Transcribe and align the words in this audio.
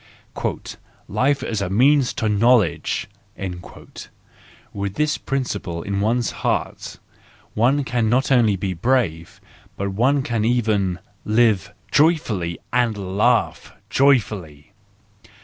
"Life 1.07 1.43
as 1.43 1.61
a 1.61 1.69
means 1.69 2.11
to 2.15 2.27
knowledge 2.27 3.07
"—with 3.37 4.95
this 4.95 5.19
prin¬ 5.19 5.41
ciple 5.45 5.85
in 5.85 6.01
one's 6.01 6.31
heart, 6.41 6.97
one 7.53 7.83
can 7.83 8.09
not 8.09 8.31
only 8.31 8.55
be 8.55 8.73
brave, 8.73 9.39
but 9.77 9.93
can 10.23 10.43
even 10.43 10.97
live 11.23 11.71
joyfully 11.93 12.57
and 12.73 13.15
laugh 13.19 13.73
joyfully 13.91 14.73